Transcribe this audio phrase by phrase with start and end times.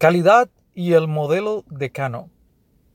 [0.00, 2.30] Calidad y el modelo decano.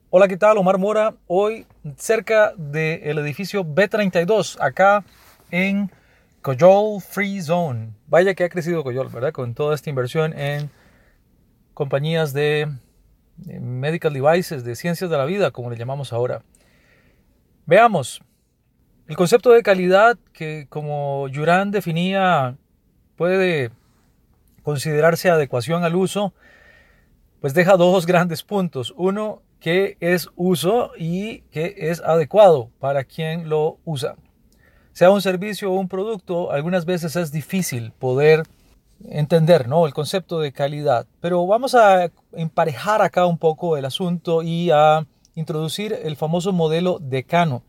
[0.10, 0.58] Hola, ¿qué tal?
[0.58, 1.14] Omar Mora.
[1.28, 5.06] Hoy cerca del edificio B32, acá
[5.52, 5.92] en
[6.42, 7.92] Coyol Free Zone.
[8.08, 9.34] Vaya que ha crecido Coyol, ¿verdad?
[9.34, 10.72] Con toda esta inversión en
[11.76, 12.74] compañías de
[13.38, 16.42] medical devices, de ciencias de la vida, como le llamamos ahora.
[17.68, 18.24] Veamos.
[19.06, 22.58] El concepto de calidad que como Yuran definía
[23.16, 23.70] puede
[24.64, 26.34] considerarse adecuación al uso
[27.46, 28.92] pues deja dos grandes puntos.
[28.98, 34.16] Uno, que es uso y que es adecuado para quien lo usa.
[34.94, 38.48] Sea un servicio o un producto, algunas veces es difícil poder
[39.08, 39.86] entender ¿no?
[39.86, 41.06] el concepto de calidad.
[41.22, 46.98] Pero vamos a emparejar acá un poco el asunto y a introducir el famoso modelo
[47.00, 47.62] decano.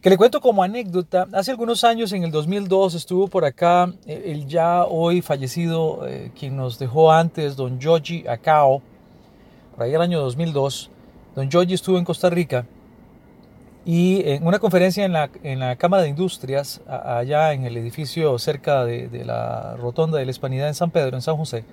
[0.00, 4.46] Que le cuento como anécdota, hace algunos años, en el 2002, estuvo por acá el
[4.46, 8.80] ya hoy fallecido, eh, quien nos dejó antes, don Joji Akao,
[9.78, 10.90] por ahí el año 2002,
[11.36, 12.66] don Giorgi estuvo en Costa Rica
[13.84, 18.36] y en una conferencia en la, en la Cámara de Industrias, allá en el edificio
[18.40, 21.64] cerca de, la Rotonda de la Hispanidad en San Pedro, en San José,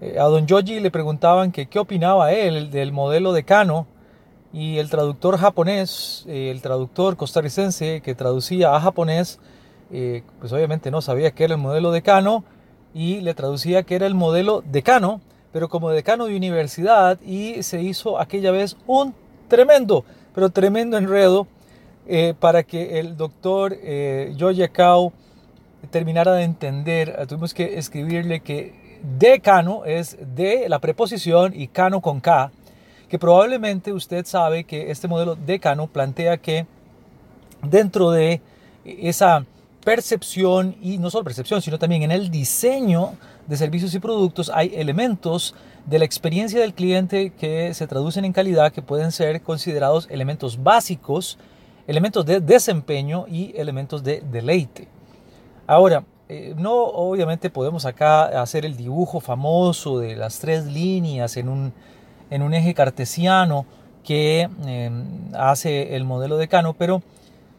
[0.00, 3.88] eh, a don Giorgi le preguntaban que qué opinaba él del modelo de Cano
[4.52, 9.40] y el traductor japonés, eh, el traductor costarricense que traducía a japonés,
[9.90, 12.44] eh, pues obviamente no sabía que era el modelo decano
[12.94, 15.20] y le traducía que era el modelo decano
[15.52, 19.14] pero como decano de universidad y se hizo aquella vez un
[19.48, 20.04] tremendo,
[20.34, 21.46] pero tremendo enredo
[22.06, 24.34] eh, para que el doctor eh,
[24.72, 25.12] Kao
[25.90, 27.16] terminara de entender.
[27.18, 32.50] Eh, tuvimos que escribirle que decano es de la preposición y cano con K,
[33.08, 36.66] que probablemente usted sabe que este modelo decano plantea que
[37.62, 38.40] dentro de
[38.84, 39.44] esa
[39.84, 43.14] percepción y no solo percepción, sino también en el diseño
[43.50, 48.32] de servicios y productos hay elementos de la experiencia del cliente que se traducen en
[48.32, 51.36] calidad que pueden ser considerados elementos básicos,
[51.88, 54.86] elementos de desempeño y elementos de deleite.
[55.66, 61.48] Ahora, eh, no obviamente podemos acá hacer el dibujo famoso de las tres líneas en
[61.48, 61.72] un,
[62.30, 63.66] en un eje cartesiano
[64.04, 67.02] que em, hace el modelo de Cano, pero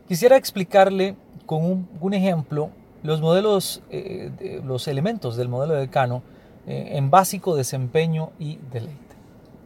[0.08, 2.70] quisiera explicarle con un, ejemplo
[3.04, 6.22] los modelos, eh, los elementos del modelo de Cano
[6.68, 9.16] eh, en básico, desempeño y deleite.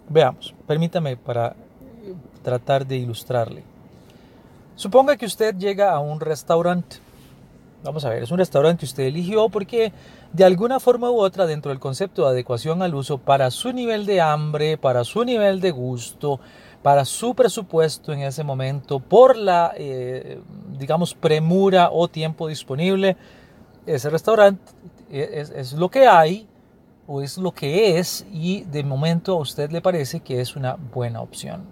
[0.07, 3.63] Veamos, permítame para eh, tratar de ilustrarle.
[4.75, 6.97] Suponga que usted llega a un restaurante.
[7.83, 9.91] Vamos a ver, es un restaurante que usted eligió porque
[10.31, 14.05] de alguna forma u otra dentro del concepto de adecuación al uso para su nivel
[14.05, 16.39] de hambre, para su nivel de gusto,
[16.81, 20.39] para su presupuesto en ese momento, por la, eh,
[20.77, 23.17] digamos, premura o tiempo disponible.
[23.85, 24.61] Ese restaurante
[25.09, 26.47] es, es, lo que hay
[27.07, 30.75] o es lo que es y de momento a usted le parece que es una
[30.75, 31.65] buena opción.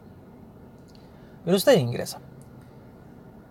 [1.44, 2.19] Pero usted ingresa.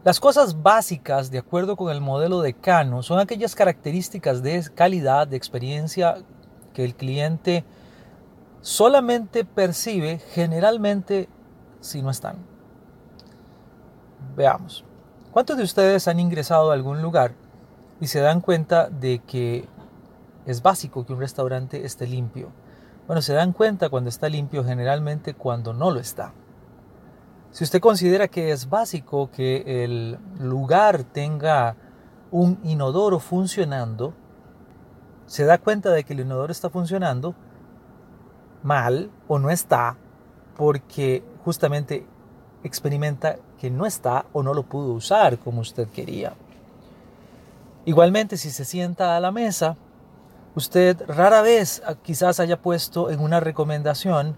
[0.04, 5.28] Las cosas básicas, de acuerdo con el modelo de Cano, son aquellas características de calidad,
[5.28, 6.16] de experiencia
[6.74, 7.64] que el cliente
[8.62, 11.28] solamente percibe generalmente
[11.80, 12.38] si no están.
[14.34, 14.84] Veamos.
[15.32, 17.32] ¿Cuántos de ustedes han ingresado a algún lugar
[18.02, 19.66] y se dan cuenta de que
[20.44, 22.50] es básico que un restaurante esté limpio?
[23.06, 26.34] Bueno, se dan cuenta cuando está limpio generalmente cuando no lo está.
[27.50, 31.76] Si usted considera que es básico que el lugar tenga
[32.30, 34.12] un inodoro funcionando,
[35.24, 37.34] se da cuenta de que el inodoro está funcionando
[38.62, 39.96] mal o no está
[40.58, 42.06] porque justamente
[42.64, 46.34] experimenta que no está o no lo pudo usar como usted quería.
[47.84, 49.76] Igualmente, si se sienta a la mesa,
[50.54, 54.36] usted rara vez ah, quizás haya puesto en una recomendación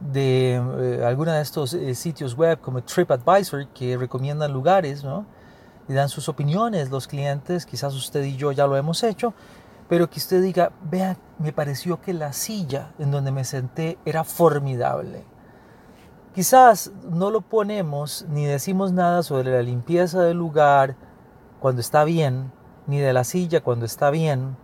[0.00, 5.26] de eh, alguna de estos eh, sitios web como TripAdvisor que recomiendan lugares, ¿no?
[5.88, 9.32] Y dan sus opiniones los clientes, quizás usted y yo ya lo hemos hecho,
[9.88, 14.24] pero que usted diga, vea, me pareció que la silla en donde me senté era
[14.24, 15.24] formidable
[16.34, 20.96] Quizás no lo ponemos ni decimos nada sobre la limpieza del lugar,
[21.60, 22.50] cuando está bien,
[22.86, 24.56] ni de la silla cuando está bien,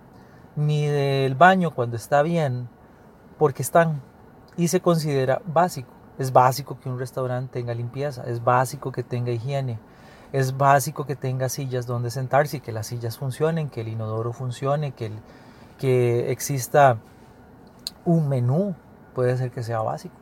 [0.56, 2.70] ni del baño cuando está bien,
[3.38, 4.00] porque están
[4.56, 5.92] y se considera básico.
[6.18, 9.78] Es básico que un restaurante tenga limpieza, es básico que tenga higiene,
[10.32, 14.32] es básico que tenga sillas donde sentarse y que las sillas funcionen, que el inodoro
[14.32, 15.12] funcione, que,
[15.76, 16.96] que exista
[18.06, 18.74] un menú,
[19.14, 20.16] puede ser que sea básico.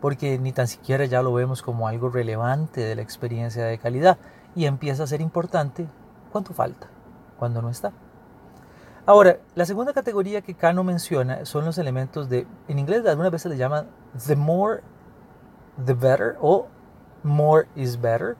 [0.00, 4.18] Porque ni tan siquiera ya lo vemos como algo relevante de la experiencia de calidad
[4.54, 5.86] y empieza a ser importante
[6.32, 6.88] cuánto falta,
[7.38, 7.92] cuando no está.
[9.06, 13.50] Ahora, la segunda categoría que Kano menciona son los elementos de, en inglés algunas veces
[13.50, 13.88] le llaman
[14.26, 14.82] the more,
[15.84, 16.68] the better o
[17.22, 18.36] more is better.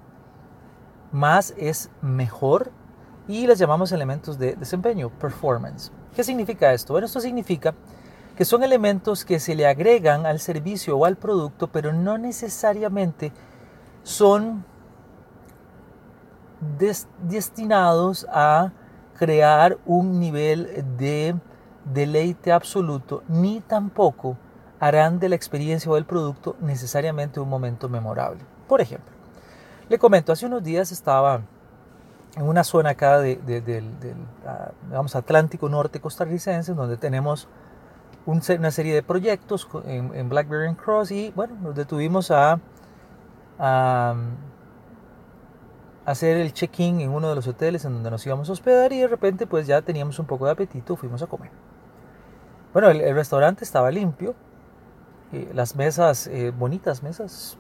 [1.13, 2.71] Más es mejor
[3.27, 5.91] y les llamamos elementos de desempeño, performance.
[6.15, 6.93] ¿Qué significa esto?
[6.93, 7.75] Bueno, esto significa
[8.41, 13.35] que son elementos que se le agregan al servicio o al producto, pero no necesariamente
[14.03, 14.65] son
[17.21, 18.73] destinados a
[19.19, 21.37] crear un nivel de
[21.85, 24.39] deleite absoluto, ni tampoco
[24.79, 28.41] harán de la experiencia o del producto necesariamente un momento memorable.
[28.67, 29.13] Por ejemplo,
[29.91, 31.43] le comento, hace unos días estaba
[32.37, 33.85] en una zona acá de, del,
[34.47, 34.71] ah,
[35.13, 37.47] Atlántico Norte costarricense, donde tenemos
[38.27, 42.61] una serie de proyectos en, Blackberry Cross y bueno, nos detuvimos a,
[43.59, 44.15] a
[46.05, 49.01] hacer el check-in en uno de los hoteles en donde nos íbamos a hospedar y
[49.01, 51.51] de repente pues ya teníamos un poco de apetito, fuimos a comer.
[52.73, 54.35] Bueno, el, restaurante estaba limpio,
[55.33, 57.59] eh, las mesas, eh, bonitas mesas,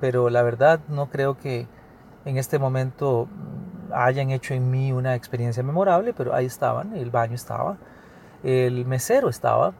[0.00, 1.66] pero la verdad no creo que
[2.24, 3.28] en este momento
[3.92, 7.76] hayan hecho en mí una experiencia memorable, pero ahí estaban, el baño estaba,
[8.42, 9.74] el mesero estaba,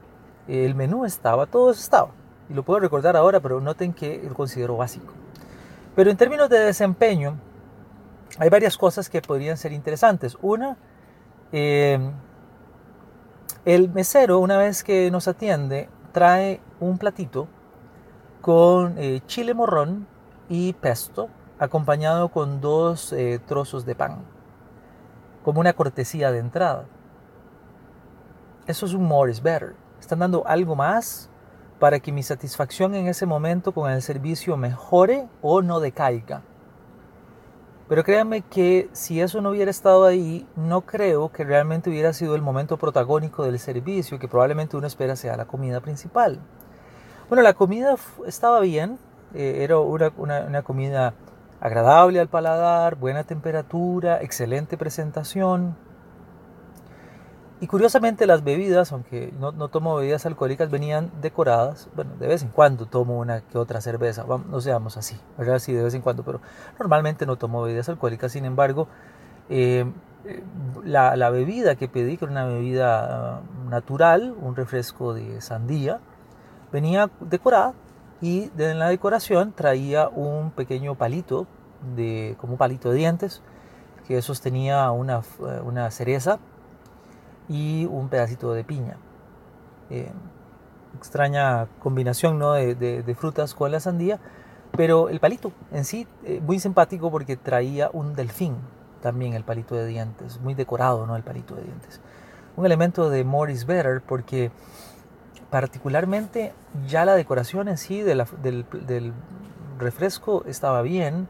[0.48, 2.10] el menú estaba, todo eso estaba.
[2.48, 5.12] Y lo puedo recordar ahora, pero noten que lo considero básico.
[5.94, 7.38] Pero en términos de desempeño,
[8.38, 10.36] hay varias cosas que podrían ser interesantes.
[10.40, 10.76] Una,
[11.52, 12.12] em,
[13.64, 17.48] el mesero, una vez que nos atiende, trae un platito
[18.40, 20.06] con eh, chile morrón
[20.48, 21.28] y pesto,
[21.58, 24.24] acompañado con dos eh, trozos de pan,
[25.44, 26.86] como una cortesía de entrada.
[28.66, 29.74] Eso es un more is better.
[30.00, 31.30] Están dando algo más
[31.78, 36.42] para que mi satisfacción en ese momento con el servicio mejore o no decaiga.
[37.88, 42.34] Pero créanme que si eso no hubiera estado ahí, no creo que realmente hubiera sido
[42.34, 46.38] el momento protagónico del servicio, que probablemente uno espera sea la comida principal.
[47.28, 47.96] Bueno, la comida
[48.26, 48.98] estaba bien,
[49.34, 51.14] eh, era una, una comida
[51.60, 55.76] agradable al paladar, buena temperatura, excelente presentación.
[57.60, 61.88] Y curiosamente las bebidas, aunque no, no, tomo bebidas alcohólicas, venían decoradas.
[61.96, 65.58] Bueno, de vez en cuando tomo una que otra cerveza, no seamos así, ¿verdad?
[65.58, 66.40] Sí, de vez en cuando, pero
[66.78, 68.30] normalmente no tomo bebidas alcohólicas.
[68.30, 68.86] Sin embargo,
[69.48, 69.86] eh,
[70.84, 75.98] la, la, bebida que pedí, que era una bebida uh, natural, un refresco de sandía,
[76.70, 77.74] venía decorada
[78.20, 81.46] y en la decoración traía un pequeño palito,
[81.96, 83.42] de, como un palito de dientes,
[84.06, 85.22] que sostenía una,
[85.64, 86.38] una cereza
[87.48, 88.96] y un pedacito de piña.
[89.90, 90.10] Eh,
[90.96, 92.52] extraña combinación ¿no?
[92.52, 94.18] de, frutas con la sandía,
[94.76, 98.56] pero el palito en sí, eh, muy simpático porque traía un delfín,
[99.02, 101.16] también el palito de dientes, muy decorado ¿no?
[101.16, 102.00] el palito de dientes.
[102.56, 104.50] Un elemento de more is better porque
[105.50, 106.52] particularmente
[106.86, 109.12] ya la decoración en sí del, del,
[109.78, 111.28] refresco estaba bien,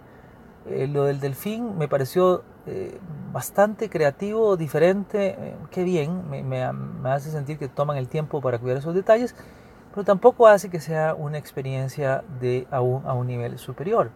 [0.70, 2.98] eh, lo del delfín me pareció eh,
[3.32, 6.62] bastante creativo, diferente, eh, qué bien, me,
[7.10, 9.34] hace sentir que toman el tiempo para cuidar esos detalles,
[9.90, 14.10] pero tampoco hace que sea una experiencia de a un, nivel superior.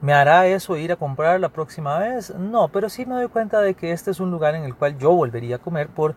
[0.00, 2.34] ¿Me hará eso ir a comprar la próxima vez?
[2.34, 4.98] No, pero sí me doy cuenta de que este es un lugar en el cual
[4.98, 6.16] yo volvería a comer por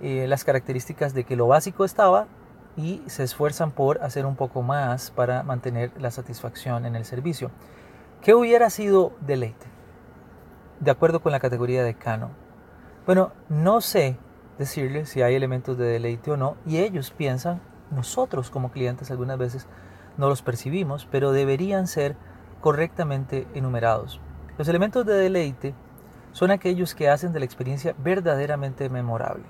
[0.00, 2.26] eh, las características de que lo básico estaba
[2.76, 7.50] y se esfuerzan por hacer un poco más para mantener la satisfacción en el servicio.
[8.22, 9.66] ¿Qué hubiera sido deleite?
[10.80, 12.30] De acuerdo con la categoría de Cano.
[13.06, 14.16] Bueno, no sé
[14.58, 17.60] decirle si hay elementos de deleite o no, y ellos piensan,
[17.90, 19.66] nosotros como clientes algunas veces
[20.16, 22.16] no los percibimos, pero deberían ser
[22.60, 24.20] correctamente enumerados.
[24.56, 25.74] Los elementos de deleite
[26.32, 29.44] son aquellos que hacen de la experiencia verdaderamente memorable,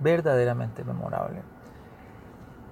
[0.00, 1.42] verdaderamente memorable.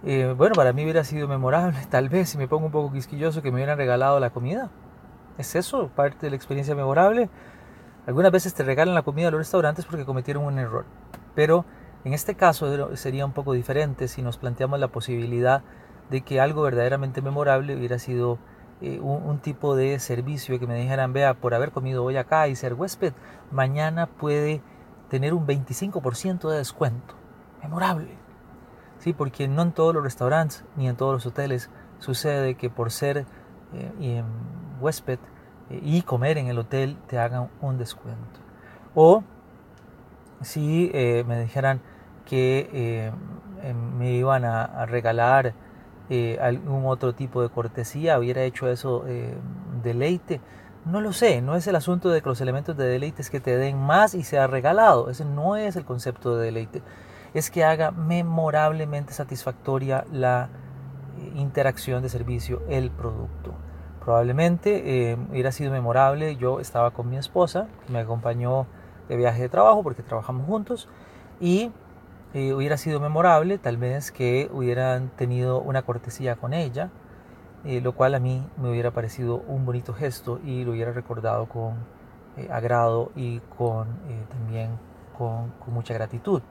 [0.02, 3.42] Eh, bueno, para mí hubiera sido memorable, tal vez si me pongo un poco quisquilloso,
[3.42, 4.71] que me hubieran regalado la comida,
[5.38, 7.28] es eso, parte de la experiencia memorable.
[8.07, 10.87] Algunas veces te regalan la comida a los restaurantes porque cometieron un error,
[11.35, 11.64] pero
[12.04, 15.62] en este caso sería un poco diferente si nos planteamos la posibilidad
[16.09, 18.38] de que algo verdaderamente memorable hubiera sido
[18.80, 22.57] eh, un, tipo de servicio que me dijeran, vea, por haber comido hoy acá y
[22.57, 23.12] ser huésped,
[23.50, 24.62] mañana puede
[25.11, 27.14] tener un 25% de descuento.
[27.62, 28.20] Memorable.
[29.00, 32.92] Sí, porque no en todos los restaurantes ni en todos los hoteles sucede que por
[32.92, 33.26] ser
[33.75, 34.25] eh, em,
[34.80, 35.19] huésped
[35.71, 38.40] eh, y comer en el hotel te hagan un descuento.
[38.95, 39.25] O
[40.40, 40.90] si
[41.26, 41.80] me dijeran
[42.25, 43.11] que
[43.62, 45.54] em, me iban a regalar
[46.12, 49.33] eh, algún otro tipo de cortesía, hubiera hecho eso eh,
[49.85, 50.40] deleite.
[50.85, 53.38] No lo sé, no es el asunto de que los elementos de deleite es que
[53.38, 56.83] te den más y sea regalado, ese no es el concepto de deleite,
[57.35, 60.49] es que haga memorablemente satisfactoria la
[61.19, 63.55] eh, interacción de servicio, el producto.
[64.05, 68.67] Probablemente hubiera sido memorable, yo estaba con mi esposa, que me acompañó
[69.11, 70.89] de viaje de trabajo porque trabajamos juntos,
[71.39, 71.71] y
[72.33, 76.91] eh, hubiera sido memorable tal vez que hubieran tenido una cortesía con ella,
[77.65, 81.47] eh, lo cual a mí me hubiera parecido un bonito gesto y lo hubiera recordado
[81.47, 81.75] con
[82.37, 83.89] eh, agrado y con,
[84.29, 84.79] también
[85.19, 86.43] con, mucha gratitud.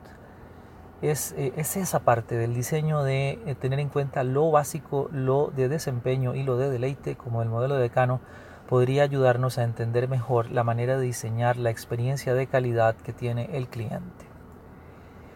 [1.01, 6.35] Es, es, esa parte del diseño de tener en cuenta lo básico, lo de desempeño
[6.35, 8.19] y lo de deleite como el modelo de decano
[8.67, 13.49] podría ayudarnos a entender mejor la manera de diseñar la experiencia de calidad que tiene
[13.53, 14.29] el cliente.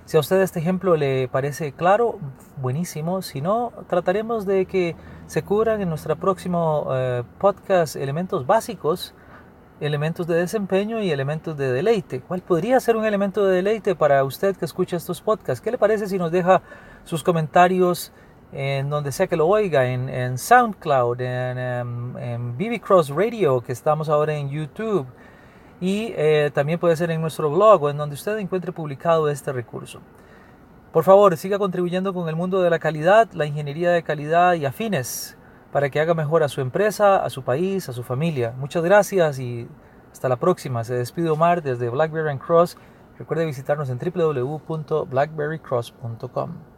[0.05, 2.19] Si a usted este ejemplo le parece claro,
[2.57, 3.21] buenísimo.
[3.21, 4.95] Si no, trataremos de que
[5.27, 9.15] se cubran en nuestro próximo eh, podcast elementos básicos,
[9.79, 12.21] elementos de desempeño y elementos de deleite.
[12.21, 15.61] ¿Cuál podría ser un elemento de deleite para usted que escucha estos podcasts?
[15.61, 16.61] ¿Qué le parece si nos deja
[17.03, 18.11] sus comentarios
[18.51, 23.71] en donde sea que lo oiga, en, SoundCloud, en, en, en BB Cross Radio, que
[23.71, 25.07] estamos ahora en YouTube?
[25.83, 29.51] y eh, también puede ser en nuestro blog o en donde usted encuentre publicado este
[29.51, 29.99] recurso.
[30.93, 34.65] Por favor, siga contribuyendo con el mundo de la calidad, la ingeniería de calidad y
[34.65, 35.37] afines
[35.73, 38.53] para que haga mejor a su empresa, a su país, a su familia.
[38.57, 39.67] Muchas gracias y
[40.11, 40.83] hasta la próxima.
[40.83, 42.77] Se despide Omar desde Blackberry Cross.
[43.17, 46.72] Recuerde visitarnos en www.blackberrycross.com.